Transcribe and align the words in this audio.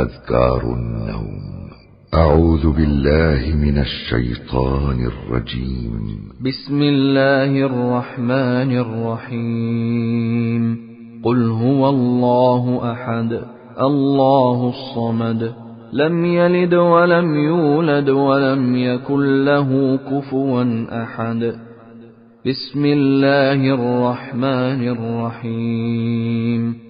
أذكار 0.00 0.62
النوم. 0.62 1.70
أعوذ 2.14 2.72
بالله 2.72 3.56
من 3.56 3.78
الشيطان 3.78 5.06
الرجيم. 5.06 6.18
بسم 6.40 6.82
الله 6.82 7.66
الرحمن 7.66 8.78
الرحيم. 8.78 10.78
قل 11.24 11.50
هو 11.50 11.88
الله 11.88 12.92
أحد 12.92 13.40
الله 13.80 14.68
الصمد. 14.68 15.54
لم 15.92 16.24
يلد 16.24 16.74
ولم 16.74 17.34
يولد 17.34 18.10
ولم 18.10 18.76
يكن 18.76 19.44
له 19.44 19.96
كفوا 19.96 20.86
أحد. 21.02 21.54
بسم 22.46 22.84
الله 22.84 23.74
الرحمن 23.74 24.88
الرحيم. 24.88 26.89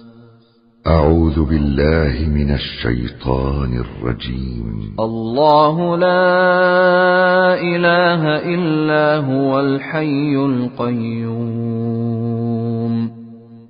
أعوذ 0.87 1.45
بالله 1.45 2.29
من 2.29 2.53
الشيطان 2.53 3.79
الرجيم. 3.79 4.95
الله 4.99 5.97
لا 5.97 7.53
إله 7.61 8.23
إلا 8.55 9.17
هو 9.17 9.59
الحي 9.59 10.35
القيوم. 10.35 11.41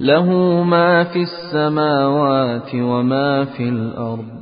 له 0.00 0.32
ما 0.62 1.04
في 1.04 1.22
السماوات 1.22 2.74
وما 2.74 3.44
في 3.44 3.68
الأرض. 3.68 4.41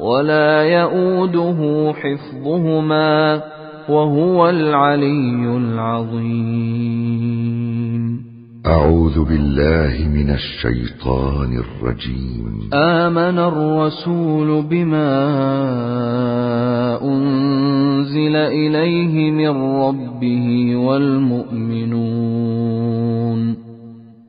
ولا 0.00 0.62
يؤوده 0.62 1.92
حفظهما 1.92 3.42
وهو 3.88 4.48
العلي 4.48 5.56
العظيم. 5.56 6.98
أعوذ 8.66 9.24
بالله 9.24 10.08
من 10.08 10.30
الشيطان 10.30 11.58
الرجيم. 11.58 12.70
آمن 12.74 13.38
الرسول 13.38 14.62
بما 14.62 15.10
أنزل 17.02 18.36
إليه 18.36 19.30
من 19.30 19.80
ربه 19.82 20.76
والمؤمنون. 20.76 22.57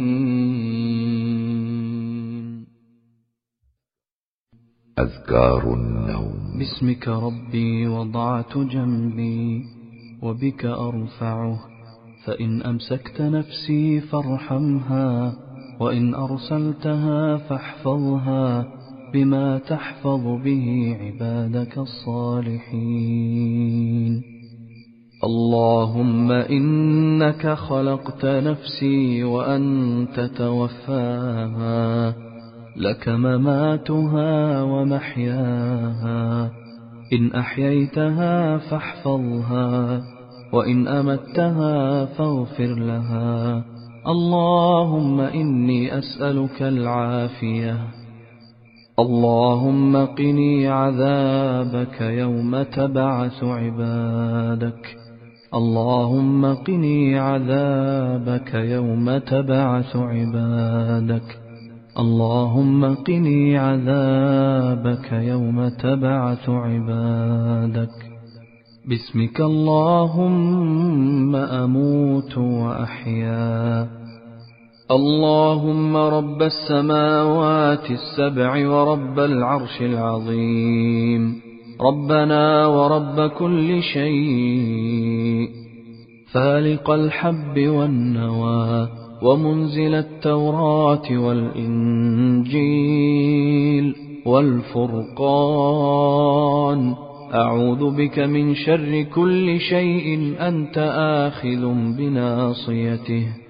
أذكار 4.98 5.74
النوم. 5.74 6.58
باسمك 6.58 7.08
ربي 7.08 7.86
وضعت 7.86 8.58
جنبي 8.58 9.64
وبك 10.22 10.64
أرفعه 10.64 11.58
فإن 12.26 12.62
أمسكت 12.62 13.20
نفسي 13.20 14.00
فارحمها 14.00 15.32
وإن 15.80 16.14
أرسلتها 16.14 17.36
فاحفظها. 17.36 18.77
بما 19.12 19.58
تحفظ 19.58 20.42
به 20.44 20.96
عبادك 21.00 21.78
الصالحين. 21.78 23.08
اللهم 25.24 26.32
إنك 26.32 27.48
خلقت 27.48 28.24
نفسي 28.24 29.24
وأنت 29.24 30.20
توفاها 30.36 32.14
لك 32.76 33.08
مماتها 33.08 34.62
ومحياها. 34.62 36.50
إن 37.12 37.32
أحييتها 37.32 38.58
فاحفظها 38.58 40.02
وإن 40.52 40.88
أمتها 40.88 42.04
فاغفر 42.04 42.74
لها. 42.74 43.64
اللهم 44.06 45.20
إني 45.20 45.98
أسألك 45.98 46.62
العافية. 46.62 47.78
اللهم 48.98 49.96
قني 49.96 50.68
عذابك 50.68 52.00
يوم 52.00 52.62
تبعث 52.62 53.44
عبادك. 53.44 54.96
اللهم 55.54 56.54
قني 56.54 57.18
عذابك 57.18 58.54
يوم 58.54 59.18
تبعث 59.18 59.96
عبادك. 59.96 61.38
اللهم 61.98 62.94
قني 62.94 63.58
عذابك 63.58 65.12
يوم 65.12 65.68
تبعث 65.68 66.48
عبادك. 66.48 67.94
باسمك 68.88 69.40
اللهم 69.40 71.36
أموت 71.36 72.38
وأحيا. 72.38 73.97
اللهم 74.90 75.96
رب 75.96 76.42
السماوات 76.42 77.90
السبع 77.90 78.68
ورب 78.68 79.18
العرش 79.18 79.82
العظيم. 79.82 81.40
ربنا 81.80 82.66
ورب 82.66 83.30
كل 83.30 83.82
شيء. 83.82 85.48
فالق 86.32 86.90
الحب 86.90 87.58
والنوى 87.58 88.88
ومنزل 89.22 89.94
التوراة 89.94 91.10
والإنجيل 91.10 93.94
والفرقان. 94.26 96.94
أعوذ 97.34 97.96
بك 97.96 98.18
من 98.18 98.54
شر 98.54 99.02
كل 99.14 99.60
شيء 99.60 100.34
أنت 100.40 100.78
آخذ 101.26 101.74
بناصيته. 101.98 103.47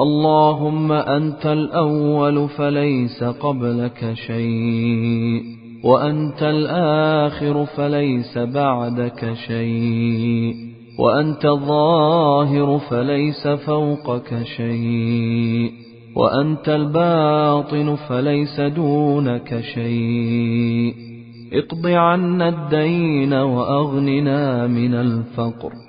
اللهم 0.00 0.92
أنت 0.92 1.46
الأول 1.46 2.48
فليس 2.48 3.24
قبلك 3.24 4.12
شيء 4.26 5.42
وأنت 5.84 6.42
الآخر 6.42 7.64
فليس 7.64 8.38
بعدك 8.38 9.34
شيء 9.46 10.54
وأنت 10.98 11.44
الظاهر 11.44 12.78
فليس 12.78 13.48
فوقك 13.48 14.42
شيء 14.56 15.72
وأنت 16.16 16.68
الباطن 16.68 17.96
فليس 18.08 18.60
دونك 18.60 19.60
شيء. 19.60 20.94
اقض 21.52 21.86
عنا 21.86 22.48
الدين 22.48 23.34
وأغننا 23.34 24.66
من 24.66 24.94
الفقر. 24.94 25.87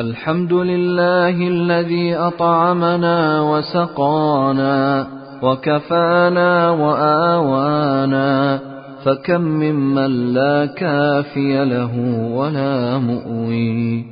الحمد 0.00 0.52
لله 0.52 1.48
الذي 1.48 2.16
أطعمنا 2.16 3.40
وسقانا 3.40 5.06
وكفانا 5.42 6.70
وآوانا 6.70 8.60
فكم 9.04 9.40
ممن 9.40 10.32
لا 10.32 10.66
كافي 10.66 11.64
له 11.64 11.92
ولا 12.34 12.98
مؤوي 12.98 14.04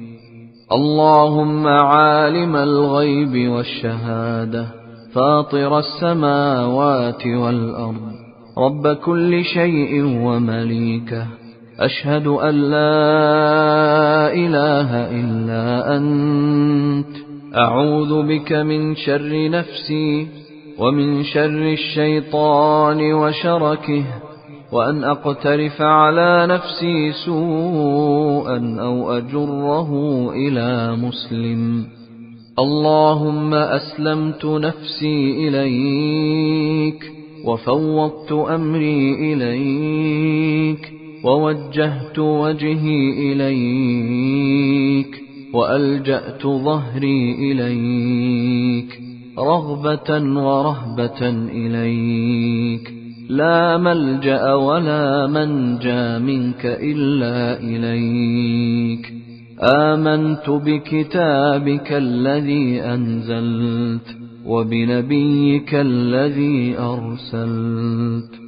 اللهم 0.72 1.66
عالم 1.66 2.56
الغيب 2.56 3.50
والشهادة 3.50 4.66
فاطر 5.14 5.78
السماوات 5.78 7.26
والأرض 7.26 8.12
رب 8.58 8.88
كل 8.96 9.44
شيء 9.44 10.04
ومليكه 10.04 11.26
أشهد 11.80 12.26
أن 12.26 12.54
لا 12.54 14.32
إله 14.34 15.10
إلا 15.20 15.96
أنت. 15.96 17.16
أعوذ 17.56 18.26
بك 18.26 18.52
من 18.52 18.96
شر 18.96 19.50
نفسي 19.50 20.26
ومن 20.78 21.22
شر 21.22 21.72
الشيطان 21.72 23.12
وشركه 23.12 24.04
وأن 24.72 25.04
أقترف 25.04 25.82
على 25.82 26.46
نفسي 26.46 27.12
سوءا 27.26 28.76
أو 28.80 29.18
أجره 29.18 29.90
إلى 30.32 30.96
مسلم. 30.96 31.86
اللهم 32.58 33.54
أسلمت 33.54 34.44
نفسي 34.44 35.48
إليك 35.48 37.12
وفوضت 37.44 38.32
أمري 38.32 39.32
إليك. 39.32 41.07
ووجهت 41.24 42.18
وجهي 42.18 43.32
إليك 43.32 45.22
وألجأت 45.54 46.46
ظهري 46.46 47.34
إليك 47.52 49.00
رغبة 49.38 50.40
ورهبة 50.42 51.28
إليك 51.52 52.94
لا 53.28 53.76
ملجأ 53.76 54.54
ولا 54.54 55.26
منجى 55.26 56.18
منك 56.18 56.66
إلا 56.66 57.60
إليك 57.60 59.12
آمنت 59.62 60.50
بكتابك 60.50 61.92
الذي 61.92 62.80
أنزلت 62.82 64.16
وبنبيك 64.46 65.74
الذي 65.74 66.78
أرسلت 66.78 68.47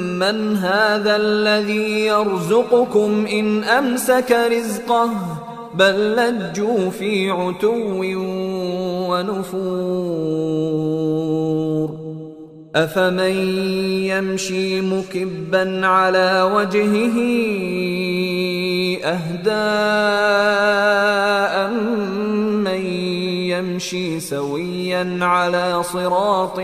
امن 0.21 0.55
هذا 0.55 1.15
الذي 1.15 2.05
يرزقكم 2.05 3.25
إن 3.25 3.63
أمسك 3.63 4.31
رزقه 4.51 5.11
بل 5.75 6.15
لجوا 6.15 6.89
في 6.89 7.29
عتو 7.29 8.03
ونفور 9.09 10.41
أفمن 12.75 13.35
يمشي 14.05 14.81
مكبا 14.81 15.87
على 15.87 16.51
وجهه 16.53 17.17
من 19.03 20.41
يمشي 23.51 24.19
سويا 24.19 25.17
على 25.21 25.83
صراط 25.83 26.59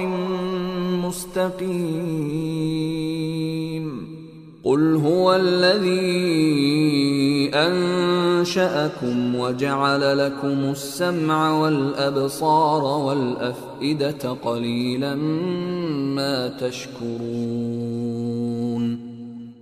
مستقيم. 1.05 2.17
قل 4.63 4.95
هو 4.95 5.35
الذي 5.35 6.07
أنشأكم 7.53 9.35
وجعل 9.35 10.17
لكم 10.17 10.71
السمع 10.71 11.59
والأبصار 11.59 12.83
والأفئدة 12.83 14.37
قليلا 14.45 15.15
ما 16.15 16.47
تشكرون. 16.47 18.56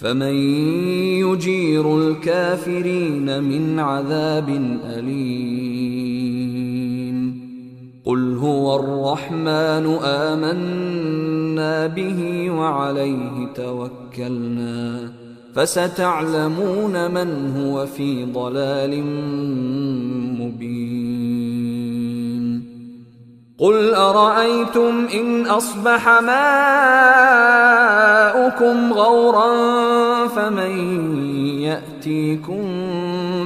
فمن 0.00 0.34
يجير 1.26 1.98
الكافرين 1.98 3.42
من 3.42 3.78
عذاب 3.78 4.48
أليم. 4.84 5.58
قل 8.04 8.36
هو 8.36 8.76
الرحمن 8.76 9.98
آمنا 10.02 11.86
به 11.86 12.50
وعليه 12.50 13.46
توكلنا. 13.54 15.12
فستعلمون 15.54 17.10
من 17.10 17.52
هو 17.56 17.86
في 17.86 18.24
ضلال 18.24 19.04
مبين. 20.40 21.37
قل 23.58 23.94
ارايتم 23.94 25.06
ان 25.14 25.46
اصبح 25.46 26.08
ماؤكم 26.08 26.32
غورا 28.92 30.26
فمن 30.28 30.72
ياتيكم 31.60 32.64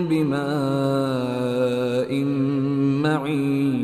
بماء 0.08 0.42
معين 3.04 3.82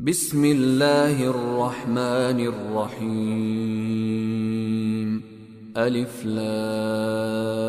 بسم 0.00 0.44
الله 0.44 1.30
الرحمن 1.30 2.40
الرحيم 2.52 4.07
ألف 5.78 6.24
لام 6.26 7.68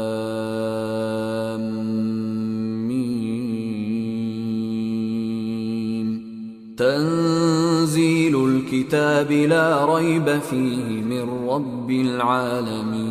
تنزيل 6.77 8.45
الكتاب 8.45 9.31
لا 9.31 9.95
ريب 9.95 10.39
فيه 10.39 11.01
من 11.01 11.49
رب 11.49 11.91
العالمين. 11.91 13.09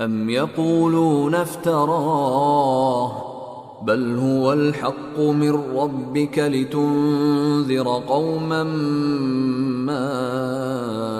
أم 0.00 0.30
يقولون 0.30 1.34
افتراه؟ 1.34 3.12
بل 3.82 4.18
هو 4.18 4.52
الحق 4.52 5.20
من 5.20 5.60
ربك 5.76 6.38
لتنذر 6.38 8.02
قوما 8.08 8.62
ما 9.86 11.19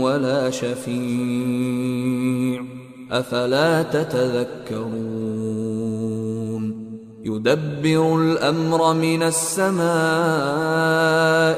ولا 0.00 0.50
شفيع. 0.50 1.90
أفلا 3.12 3.82
تتذكرون؟ 3.82 5.30
يدبر 7.24 8.16
الأمر 8.16 8.94
من 8.94 9.22
السماء 9.22 9.84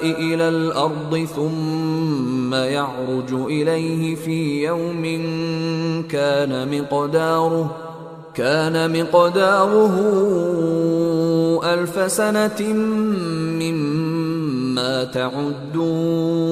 إلى 0.03 0.49
الأرض 0.49 1.27
ثم 1.37 2.55
يعرج 2.55 3.33
إليه 3.33 4.15
في 4.15 4.65
يوم 4.65 5.03
كان 6.09 6.81
مقداره 6.81 7.77
كان 8.35 9.03
مقداره 9.03 9.95
ألف 11.65 12.13
سنة 12.13 12.73
مما 13.61 15.05
تعدون. 15.05 16.52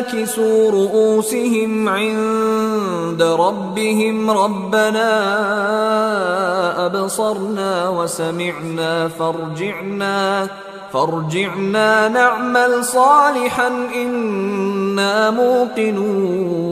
ناكسوا 0.00 0.70
رؤوسهم 0.70 1.88
عند 1.88 3.22
ربهم. 3.22 4.30
ربنا 4.30 5.10
أبصرنا 6.86 7.88
وسمعنا 7.88 9.08
فارجعنا 9.08 10.48
فارجعنا 10.92 12.08
نعمل 12.08 12.84
صالحا 12.84 13.68
إنا 13.94 15.30
موقنون. 15.30 16.70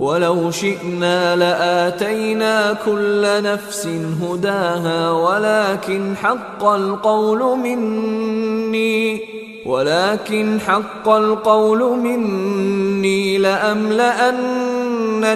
ولو 0.00 0.50
شئنا 0.50 1.36
لآتينا 1.36 2.72
كل 2.86 3.42
نفس 3.42 3.88
هداها 4.22 5.10
ولكن 5.10 6.16
حق 6.16 6.64
القول 6.64 7.58
مني. 7.58 9.39
ولكن 9.70 10.60
حق 10.60 11.08
القول 11.08 11.98
مني 11.98 13.38
لأملأن 13.38 14.40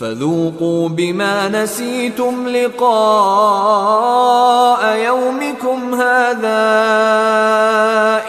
فذوقوا 0.00 0.88
بما 0.88 1.48
نسيتم 1.48 2.48
لقاء 2.48 2.86
يومكم 4.96 5.94
هذا. 5.94 6.60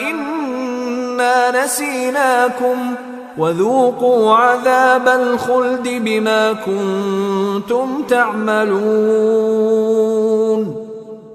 إنا 0.01 1.63
نسيناكم. 1.63 2.95
وذوقوا 3.37 4.33
عذاب 4.35 5.07
الخلد 5.07 5.87
بما 5.87 6.53
كنتم 6.53 8.03
تعملون. 8.09 9.71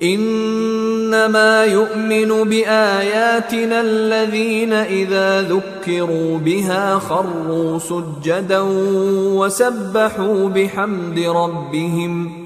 إنما 0.02 1.64
يؤمن 1.64 2.48
بآياتنا 2.48 3.80
الذين 3.80 4.72
إذا 4.72 5.42
ذكروا 5.42 6.38
بها 6.38 6.98
خروا 6.98 7.78
سجدا 7.78 8.60
وسبحوا 9.36 10.48
بحمد 10.48 11.18
ربهم. 11.18 12.45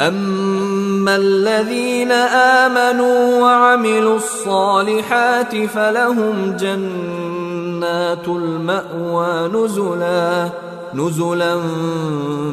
اما 0.00 1.16
الذين 1.16 2.12
امنوا 2.12 3.42
وعملوا 3.42 4.16
الصالحات 4.16 5.56
فلهم 5.66 6.56
جنات 6.60 8.28
الماوى 8.28 9.48
نزلا 9.48 10.48
نزلا 10.94 11.60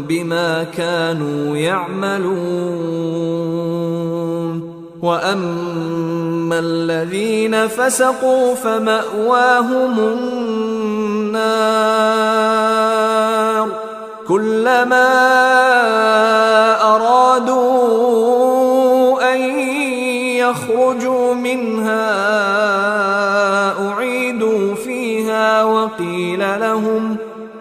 بما 0.07 0.63
كانوا 0.63 1.57
يعملون. 1.57 3.05
واما 5.01 6.59
الذين 6.59 7.67
فسقوا 7.67 8.55
فماواهم 8.55 9.99
النار 9.99 11.05
كلما 14.27 15.11
أرادوا 16.95 18.13
أن 19.33 19.41
يخرجوا 20.37 21.33
منها 21.33 22.05
أعيدوا 23.89 24.75
فيها 24.75 25.63
وقيل 25.63 26.59
لهم 26.59 27.17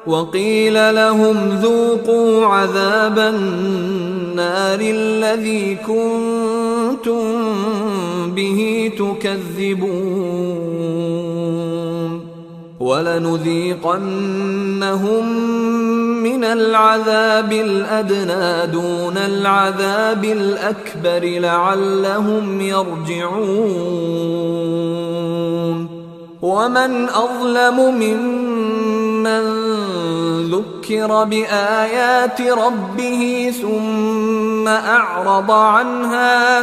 وقيل 0.06 0.94
لهم 0.94 1.48
ذوقوا 1.62 2.46
عذاب 2.46 3.18
النار 3.18 4.80
الذي 4.80 5.74
كنتم 5.74 7.24
به 8.34 8.90
تكذبون. 8.98 10.63
ولنذيقنهم 12.84 14.04
من 16.22 16.44
العذاب 16.44 17.52
الأدنى 17.52 18.66
دون 18.72 19.16
العذاب 19.16 20.24
الأكبر 20.24 21.40
لعلهم 21.40 22.60
يرجعون. 22.60 24.14
ومن 26.42 27.08
أظلم 27.08 27.94
ممن 27.94 29.44
ذكر 30.52 31.24
بآيات 31.24 32.40
ربه 32.40 33.52
ثم 33.62 34.68
أعرض 34.68 35.50
عنها 35.50 36.62